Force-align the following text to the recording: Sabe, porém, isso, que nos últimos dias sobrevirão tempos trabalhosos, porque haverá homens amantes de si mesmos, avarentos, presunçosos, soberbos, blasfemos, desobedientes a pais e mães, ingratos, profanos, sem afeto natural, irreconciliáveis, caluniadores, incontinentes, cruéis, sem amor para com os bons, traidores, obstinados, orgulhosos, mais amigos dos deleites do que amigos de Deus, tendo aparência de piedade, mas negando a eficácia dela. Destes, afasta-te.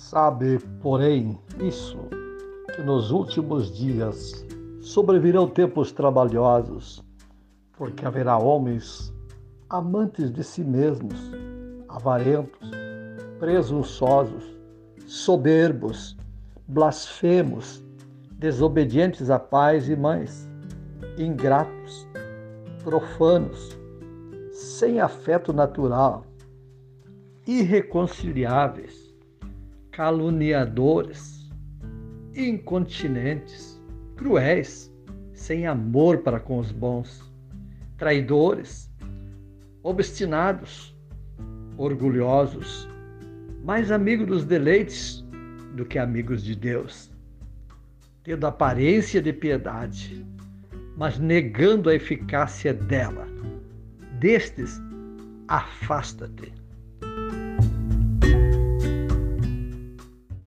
Sabe, 0.00 0.58
porém, 0.80 1.38
isso, 1.60 1.98
que 2.74 2.82
nos 2.82 3.10
últimos 3.10 3.70
dias 3.70 4.46
sobrevirão 4.80 5.46
tempos 5.46 5.92
trabalhosos, 5.92 7.04
porque 7.76 8.06
haverá 8.06 8.38
homens 8.38 9.14
amantes 9.68 10.32
de 10.32 10.42
si 10.42 10.64
mesmos, 10.64 11.30
avarentos, 11.86 12.70
presunçosos, 13.38 14.42
soberbos, 15.06 16.16
blasfemos, 16.66 17.84
desobedientes 18.32 19.28
a 19.28 19.38
pais 19.38 19.86
e 19.86 19.94
mães, 19.94 20.50
ingratos, 21.18 22.08
profanos, 22.82 23.78
sem 24.50 24.98
afeto 24.98 25.52
natural, 25.52 26.24
irreconciliáveis, 27.46 29.09
caluniadores, 29.90 31.50
incontinentes, 32.34 33.80
cruéis, 34.16 34.92
sem 35.32 35.66
amor 35.66 36.18
para 36.18 36.38
com 36.38 36.58
os 36.58 36.70
bons, 36.70 37.32
traidores, 37.96 38.90
obstinados, 39.82 40.94
orgulhosos, 41.76 42.88
mais 43.64 43.90
amigos 43.90 44.26
dos 44.26 44.44
deleites 44.44 45.24
do 45.74 45.84
que 45.84 45.98
amigos 45.98 46.44
de 46.44 46.54
Deus, 46.54 47.10
tendo 48.22 48.46
aparência 48.46 49.20
de 49.20 49.32
piedade, 49.32 50.26
mas 50.96 51.18
negando 51.18 51.88
a 51.88 51.94
eficácia 51.94 52.74
dela. 52.74 53.26
Destes, 54.18 54.80
afasta-te. 55.48 56.52